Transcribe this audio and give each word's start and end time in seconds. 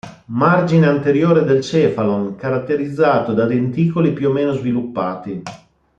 Margine 0.33 0.87
anteriore 0.87 1.43
del 1.43 1.61
cephalon 1.61 2.35
caratterizzato 2.35 3.33
da 3.35 3.45
denticoli 3.45 4.13
più 4.13 4.29
o 4.29 4.33
meno 4.33 4.53
sviluppati. 4.53 5.43